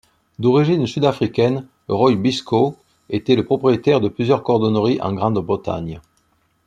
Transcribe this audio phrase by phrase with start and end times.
[0.39, 2.75] D'origine sud-africaine, Roy Bishko
[3.11, 6.01] était le propriétaire de plusieurs cordonneries en Grande-Bretagne.